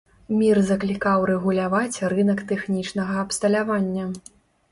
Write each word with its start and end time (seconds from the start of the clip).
Мір 0.37 0.59
заклікаў 0.69 1.25
рэгуляваць 1.31 2.01
рынак 2.13 2.41
тэхнічнага 2.53 3.21
абсталявання. 3.27 4.09